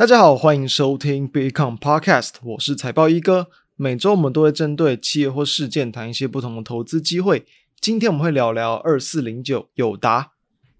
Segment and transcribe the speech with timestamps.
[0.00, 3.48] 大家好，欢迎收听 Bitcoin Podcast，我是财报一哥。
[3.76, 7.44] 每周我们都会针对企业或事件谈一些不同的投资机会。
[7.82, 10.30] 今天我们会聊聊二四零九友达。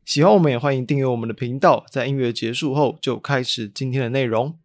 [0.06, 1.84] 喜欢我们也欢迎订阅我们的频道。
[1.90, 4.56] 在音乐结束后，就开始今天的内容。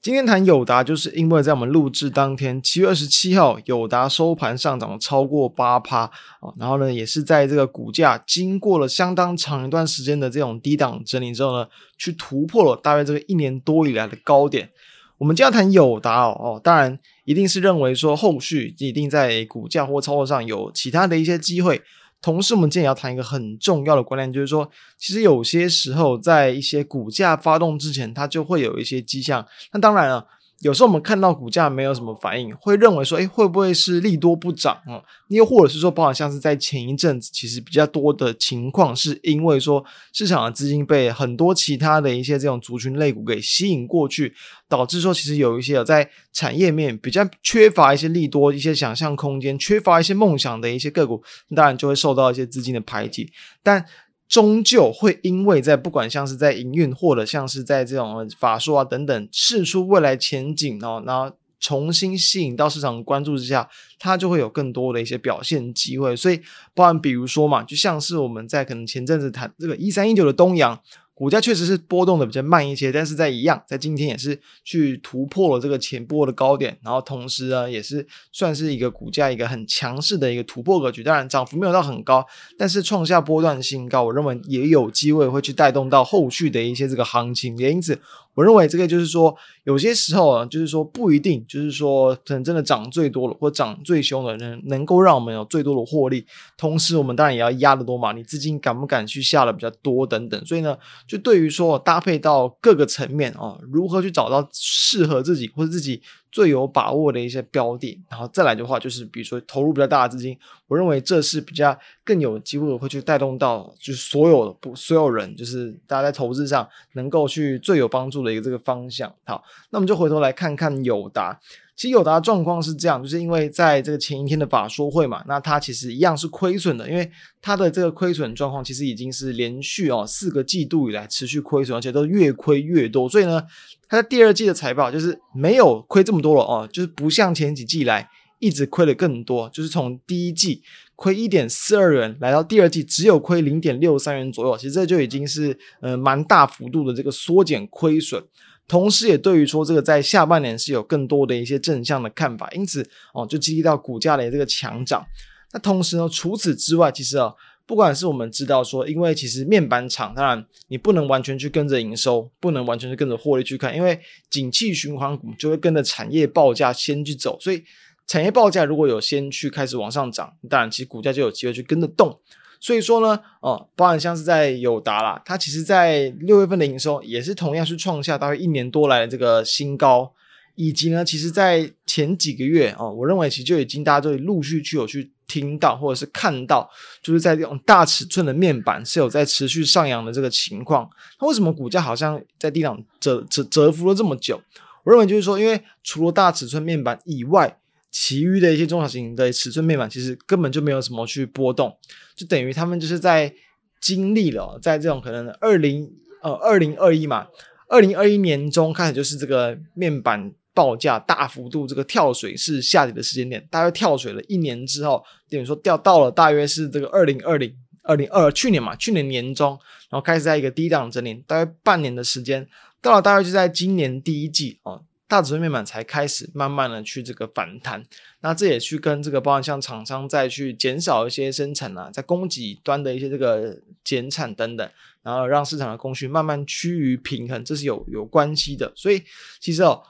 [0.00, 14.70] 今天谈友达，就是因为在我们录制当天，七月二十七号，友达收盘上涨了超过八趴啊，然后呢，也是在这个股价经过了相当长一段时间的这种低档整理之后呢，去突破了大约这个一年多以来的高点。
[15.18, 21.82] 我们今天谈友达哦哦，当然一定是认为说后续一定在股价或操作上有其他的一些机会。
[22.20, 29.46] 同时，我们今天也要谈一个很重要的观念，就是说，其实有些时候在一些股价发动之前，它就会有一些迹象。
[29.72, 30.26] 那当然了。
[30.60, 35.00] 有时候我们看到股价没有什么反应，会认为说，诶，会不会是利多不涨啊？
[35.28, 44.34] 又或者是说，包括像是在前一阵子，其实比较多的情况，是因为说市场的资金被很多其他的一些这种族群类股给吸引过去，
[44.68, 51.22] 导致说其实有一些在产业面比较缺乏一些利多、一些想象空间、缺乏一些梦想的一些个股，
[51.54, 53.30] 当然就会受到一些资金的排挤，
[53.62, 53.84] 但。
[54.28, 63.68] 终究会因为在不管像是在营运或者像是在这种法术啊等等试出未来前景哦，然后重新吸引到市场关注之下，
[63.98, 66.14] 它就会有更多的一些表现机会。
[66.14, 66.40] 所以，
[66.74, 70.78] 包含比如说嘛，就像是我们在可能前阵子谈这个一三一九的东阳。
[71.18, 81.02] 股价确实是波动的比较慢一些，但是在一样，在今天也是去突破了这个前波的高点，然后同时呢，也是算是一个股价一个很强势的一个突破格局。
[81.02, 82.24] 当然，涨幅没有到很高，
[82.56, 87.58] 但是创下波段新高，我认为也有机会会去带动到后续的一些这个行情。
[87.58, 88.00] 也因此，
[88.38, 96.24] 我认为这个就是说，有些时候啊，就是说不一定，就是说可能真的涨最多了或涨最凶的人，能够让我们有最多的获利。
[96.56, 100.46] 同时，我们当然也要压得多嘛，你资金敢不敢去下的比较多等等。
[100.46, 100.78] 所以呢。
[101.08, 119.12] 就对于说搭配到各个层面啊，如何去找到适合自己或者自己最有把握的一些标的，然后再来的话，就是比如说投入比较大的资金，我认为这是比较更有机会会去带动到，就是所有的不所有人，就是大家在投资上能够去最有帮助的一个这个方向。
[119.24, 121.40] 好，那我们就回头来看看友达。
[121.78, 127.08] 其实友达的状况是这样，就是因为在这个前一天的法说会嘛，那它其实一样是亏损的，因为
[127.40, 133.44] 它的这个亏损状况其实已经是连续哦四个季度以来持续亏损，而且都越亏越多，所以呢，
[133.88, 138.10] 它的第二季的财报就是没有亏这么多了哦，就是不像前几季来
[138.40, 140.64] 一直亏的更多，就是从第一季
[140.96, 148.20] 亏一点四二元，来到第二季只有亏零点六三元左右，其实这就已经是呃蛮大幅度的这个缩减亏损。
[148.68, 155.06] 同时，也对于说这个在下半年是有更多的一些正向的看法，因此哦，就激励到股价的这个强涨。
[155.52, 157.32] 那同时呢，除此之外，其实啊，
[157.64, 167.64] 不管是我们知道说，因为其实面板厂，当然你不能完全去跟着营收，不能完全去跟着获利去看，因为景气循环股就会跟着产业报价先去走，所以
[168.06, 172.20] 产业报价如果有先去开始往上涨，当然其实股价就有机会去跟着动。
[172.60, 180.12] 所以说呢，哦，包含像是在友达啦，它其实在六月份的营收也是同样是创下大概一年多来的这个新高，
[180.54, 186.68] 以及呢，其实在前几个月哦，我认为其实就已经大家都陆续去有去听到或者是看到，
[187.02, 190.88] 就是在这种大尺寸的面板是有在持续上扬的这个情况。
[191.20, 194.40] 那为什么股价好像在地档蛰蛰蛰伏了这么久？
[194.84, 197.57] 我认为就是说，因为除了大尺寸面板以外，
[197.90, 201.76] 其余的一些中小型的尺寸面板，其实根本就没有什么去波动，
[202.14, 203.32] 就等于他们就是在
[203.80, 205.90] 经历了在这种可能二零
[206.22, 207.26] 呃二零二一嘛，
[207.68, 219.50] 二零二一年中开始就是这个面板报价大幅度这个跳水式下跌的时间点，大约跳水了一年之后，等于说掉到了大约是这个二零二零二零二去年嘛，去年年中，
[219.88, 222.46] 然后开始在一个低档整理，大约半年的时间，
[222.82, 224.82] 到了大约就在今年第一季哦。
[225.08, 227.82] 大尺寸面板才开始慢慢的去这个反弹，
[228.20, 234.70] 那这也去跟这个包含像厂商再去减少一些生产啊，在供给端的一些这个减产等等，
[235.02, 238.70] 然后让市场的供需慢慢趋于平衡，这是有有关系的。
[238.76, 239.02] 所以
[239.40, 239.82] 其实哦，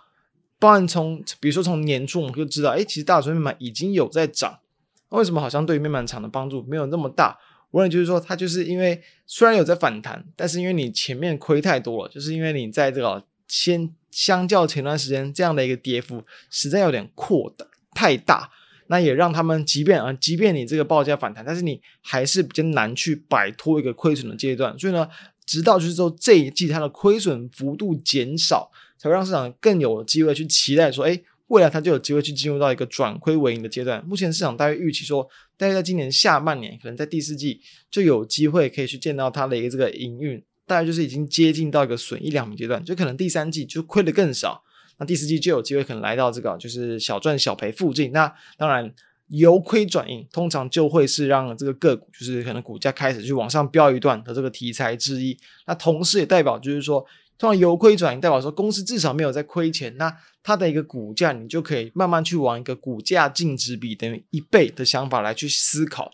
[0.61, 4.61] 包含从比如说从年初我们就知道，哎，其实大尺寸面板已经有在涨，
[5.09, 7.37] 为什么好像对于面板厂的帮助没有那么大？
[7.73, 13.93] 我认为就是说，它就是因为虽然有在反弹，但是因为你前面亏太多了，就是因为你在这个先。
[14.11, 18.51] 相较前段时间这样的一个跌幅，实在有点扩大太大，
[18.89, 24.79] 那也让他们即便啊，即便你这个报价反弹，但是你还是比较难去摆脱一个亏损的阶段。
[24.79, 25.09] 所以呢，
[25.45, 34.05] 直到就是说这一季它的亏损幅度减少，才会让市场更有机会去期待说，哎，未来它就有机会去进入到一个转亏为盈的阶段。
[34.07, 44.63] 目前市场大约预期说，大概在今年下半年，可能在第四季就有机会可以去见到它的一个这个营运，大概就是已经接近到一个损益两平阶段，就可能第三季就亏得更少，
[44.99, 48.13] 那第四季就有机会可能来到这个就是小赚小赔附近。
[48.13, 48.95] 那当然。
[49.31, 55.39] 由亏转盈，通常就会是让这个个股就是可能股价开始去往上飙一段的这个题材之一。
[55.67, 57.05] 那同时也代表就是说，
[57.37, 60.11] 通常由亏转盈代表说公司至少没有在亏钱，那
[60.43, 66.11] 它的一个股价你就可以慢慢去往一个股价净值比等于一倍的想法来去思考。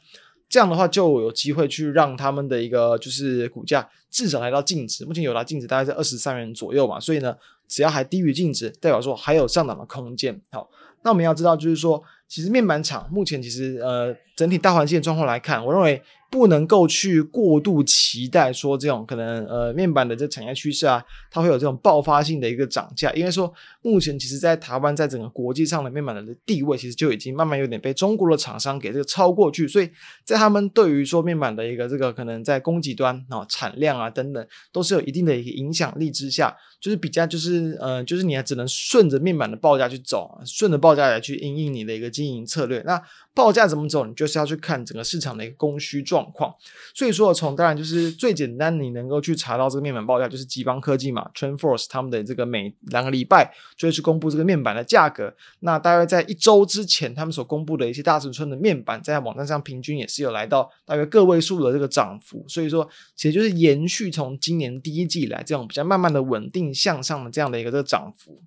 [0.49, 5.05] 这样的话就有机会去让他们的一个就是股价至少来到净值。
[5.05, 7.37] 目前有达净值大概在二十三元左右嘛，所以呢，
[7.69, 10.41] 只要还低于净值，代表说还有上涨的空间。
[10.51, 10.69] 好，
[11.03, 12.03] 那我们要知道就是说。
[12.35, 16.03] 其实面板厂目前其实呃整体大环境状况来看，我认为。
[16.31, 21.01] 不能够去过度期待说这种可能呃面板的这产业趋势啊，
[21.31, 29.89] 它会有这种爆发性的一个涨价，因为说目前其实在台湾在整个国际上的面板的地位，其实就已经慢慢有点被中国的厂商给这个超过去，所以
[30.25, 43.03] 在他们对于说面板的一个这个可能在供给端啊、哦、产量啊等等，都是有一定的一个影响力之下，就是比较就是呃就是你还只能顺着面板的报价去走，顺着报价来去因应你的一个经营策略，那。
[43.37, 44.07] 报价怎么走？
[44.07, 46.55] 你就是要去看整个市场的一个供需状况。
[46.95, 55.35] 所以说，从当然就是最简单，你能够去查到这个面板报价，就是集邦科技嘛，TrendForce 他们的这个每两个礼拜就会去公布这个面板的价格。
[55.59, 62.45] 那大约在一周之前，他们所公布的一些大尺寸的面板，在网站上平均也是有来到大约个位数的这个涨幅。
[62.47, 68.41] 所以说，其实就是延续从今年第一季以来这种比较慢慢的稳定向上的这样的一个这个涨幅。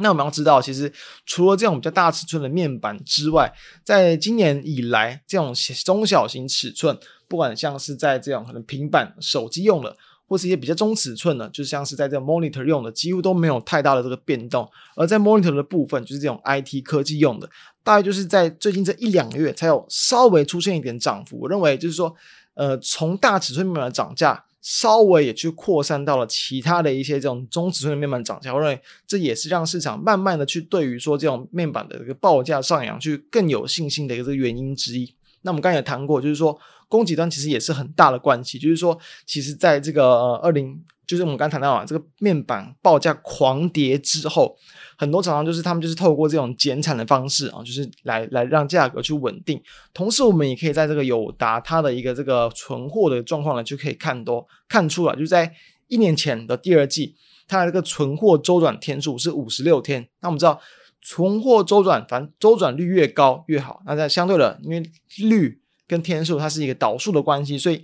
[0.00, 0.92] 那我们要知道，其实
[1.26, 3.52] 除了这种比较大尺寸的面板之外，
[3.84, 5.54] 在今年以来，这种
[5.84, 6.98] 中小型尺寸，
[7.28, 14.68] 不管像是在这种可能平板、手机用的，或是一些比较中尺寸的，就像是在这种 monitor 用的，几乎都没有太大的这个变动。
[14.96, 17.48] 而在 monitor 的部分，就是这种 IT 科技用的，
[17.82, 21.38] 大概就是在最近这一两个月才有稍微出现一点涨幅。
[21.40, 22.14] 我认为就是说，
[22.54, 24.44] 呃，从大尺寸面板的涨价。
[24.60, 35.14] 稍微也去扩散到了其他的一些这种中尺寸的面板涨价，我认为这也是让市场慢慢的去对于说这种面板的一个报价上扬去更有信心的一个这个原因之一。
[35.42, 36.58] 那我们刚才也谈过，就是说
[36.88, 40.82] 供给端其实也是很大的关系，就是说其实在这个呃二零。
[41.10, 44.56] 就是我们刚谈到啊，这个面板报价狂跌之后，
[44.96, 49.60] 很多厂商就是他们就是透过这种减产的方式啊，就是来来让价格去稳定。
[49.92, 55.52] 同时，我们也可以在这个友达它的一个这个存货的状况呢，就可以看多看出了，就是在
[55.88, 57.16] 一年前的第二季，
[57.48, 60.08] 它的这个存货周转天数是五十六天。
[60.20, 60.60] 那我们知道，
[61.02, 63.82] 存货周转，反正周转率越高越好。
[63.84, 64.80] 那在相对的，因为
[65.18, 67.82] 率跟天数它是一个导数的关系，所以。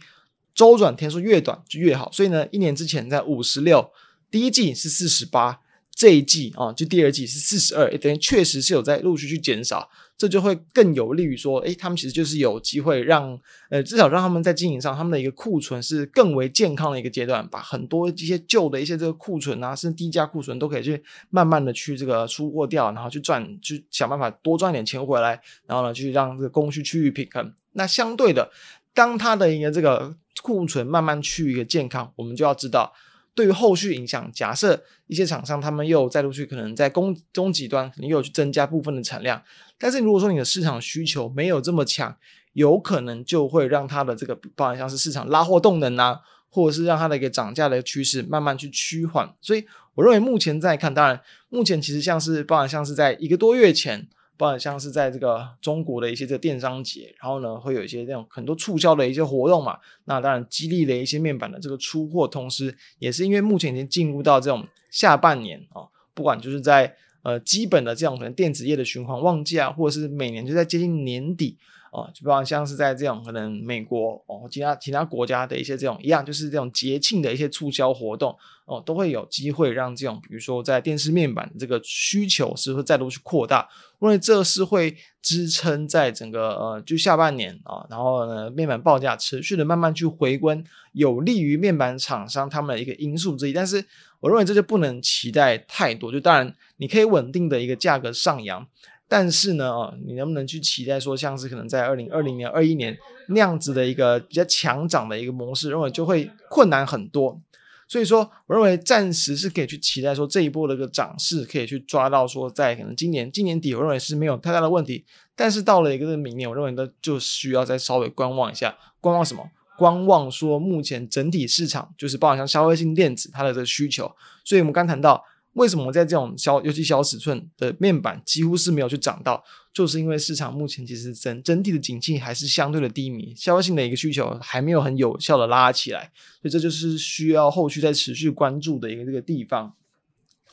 [0.57, 3.93] 周转天数越短就越好，所以呢，一年之前在五十六，
[4.31, 5.61] 第一季是四十八，
[5.95, 13.39] 这一季啊，就第二季是四十二，等于确实是有在陆续去减少，这就会更有利于说，诶，他们其实就是有机会让，
[13.69, 27.53] 呃，至少让他们在经营上，他们的一个库存是更为健康的一个阶段，把很多一些旧的一些这个库存啊，甚至低价库存都可以去慢慢的去这个出货掉，然后去赚，去想办法多赚点钱回来，然后呢，去让这个供需趋于平衡。
[27.73, 28.51] 那相对的，
[28.95, 30.17] 当它的一个这个。
[30.47, 32.93] 库存慢慢趋于一个健康，我们就要知道，
[33.35, 34.31] 对于后续影响。
[34.33, 39.43] 假设一些厂商他们又再陆续可能在供供给端可能又去增加部分的产量，
[39.77, 42.17] 但是如果说你的市场需求没有这么强，
[42.53, 49.35] 有可能就会让它的这个包含像是市场拉货动能啊，或者是让它的一个涨价的趋势慢慢去趋缓。
[49.41, 49.65] 所以
[49.97, 54.09] 我认为目前在看，当然目前其实像是包含像是在一个多月前。
[54.37, 71.57] 包括像是在这个中国的一些这个电商节，然后呢，会有一些这种很多促销的一些活动嘛，那当然激励了一些面板的这个出货，同时也是因为目前已经进入到这种下半年啊，不管就是在呃基本的这种可能电子业的循环旺季啊，或者是每年就在接近年底。
[71.97, 78.37] 哦，就比方像是在这种可能美国哦，其他其他国家的一些这种一样，就是这种节庆的一些促销活动
[78.67, 83.67] 哦，都会有机会让这种比如说在电视面板的这个需求是会再度去扩大，
[84.03, 90.63] 因为这是会支撑在整个呃就下半年啊、然后呢面板报价持续的慢慢去回温，
[90.93, 93.55] 有利于面板厂商他们的一个因素之一。
[93.55, 93.83] 但是
[94.21, 98.67] 我认为这就不能期待太多，就当然你可以稳定的一个价格上扬。
[99.09, 102.97] 但是呢，啊，你能不能去期待说，像是可能在二零二零年、二一年
[103.29, 107.41] 那样子的一个比较强涨的一个模式，认为就会困难很多。
[107.87, 115.05] 所以说，我认为暂时是可以去期待说这一波的一个涨势可以去抓到说，在可能今年今年底，我认为是没有太大的问题。
[115.37, 119.49] 但是到了一个明年，我认为呢就需要再稍微观望一下，观望什么？
[119.79, 124.11] 观望说目前整体市场就是包含像消费性电子它的这个需求。
[124.45, 125.25] 所以我们刚谈到。
[125.57, 139.73] 为什么在这种小，尤其小尺寸的面板几乎是没有去涨到，就是因为市场目前其实整整体的景气还是相对的低迷，消费性的一个需求还没有很有效的拉起来，所以这就是需要后续再持续关注的一个这个地方。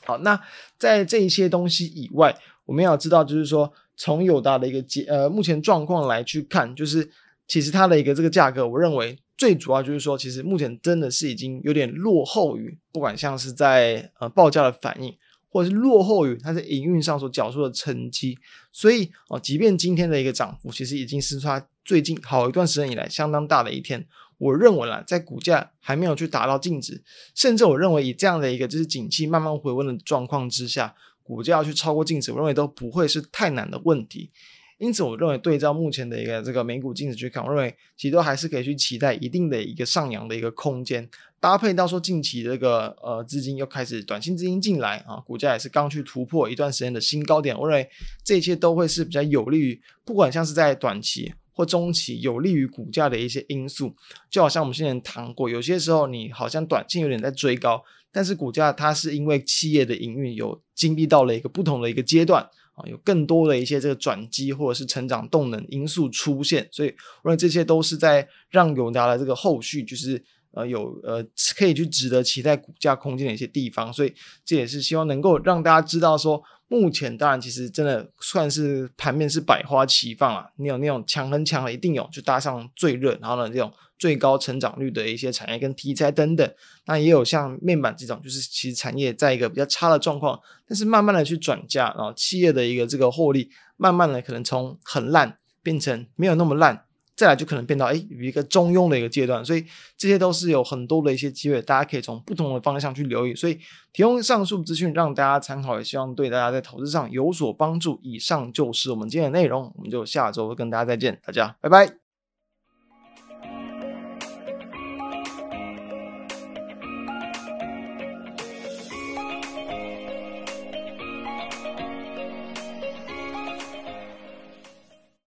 [0.06, 0.40] 好，那
[0.78, 2.34] 在这一些东西以外，
[2.66, 7.12] 我们要知道，就是说从友达的一个结呃目前状况来去看，就是
[7.48, 9.20] 其实它的一个这个价格，我认为。
[9.38, 15.16] 最主要就是说，其实目前真的是已经有点落后于，不管像是在呃报价的反应，
[15.50, 18.38] 或者是落后于它在营运上所缴出的成绩，
[18.72, 24.06] 所以哦，即便今天的一个涨幅，其实已经是它最近好一段时间以来相当大的一天。
[24.38, 27.02] 我认为啦，在股价还没有去达到净值，
[27.34, 34.32] 甚至我认为以这样的一个就是景气慢慢回温的状况之下，股价要去超过净值，我认为都不会是太难的问题。
[34.80, 41.08] 因此，我认为对照目前的一个这个美股净值去看，我认为其实都还是可以去期待一定的一个上扬的一个空间。
[41.40, 47.58] 搭配到说近期这个呃资金又开始短线资金进来啊，股价也是刚去突破一段时间的新高点。
[47.58, 47.90] 我认为
[48.24, 53.94] 这一切都会是比较有利于，不管像是在短期或中期有利于股价的一些因素。
[54.30, 62.50] 就好像我们之前谈过，有些时候你好像短线有点在追高，但是股价它是因为企业的营运有经历到了一个不同的一个阶段。
[62.74, 66.90] 啊，有更多的一些这个转机或者是成长动能因素出现，所以
[67.24, 71.24] 我认为这些都是在让永达的这个后续就是呃有呃
[71.58, 74.14] 可以去值得期待股价空间的一些地方，所以
[74.46, 83.72] 这也是希望能够让大家知道说，目前当然其实真的算是盘面是百花齐放啊，你有那种强很强的一定有，就搭上最热，然后呢这种。
[84.00, 86.54] 最高成长率的一些产业跟题材等等，
[86.88, 96.84] 那也有像面板这种，就是其实产业在一个比较差的状况，但是慢慢的去转嫁，然后企业的一个这个获利，慢慢的可能从很烂变成没有那么烂，
[97.16, 99.64] 再来就可能变到哎有一个中庸的一个阶段，所以
[99.98, 103.60] 这些都是有很多的一些机会，大家可以从不同的方向去留意，所以
[103.92, 108.00] 提供上述资讯让大家参考，也希望对大家在投资上有所帮助。
[108.02, 112.03] 以上就是我们今天的内容，我们就下周跟大家再见，大家拜拜。